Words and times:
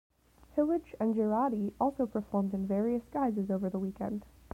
Hillage 0.57 0.95
and 0.99 1.13
Giraudy 1.13 1.73
also 1.79 2.07
performed 2.07 2.55
in 2.55 2.65
various 2.65 3.03
guises 3.13 3.51
over 3.51 3.69
the 3.69 3.77
weekend. 3.77 4.25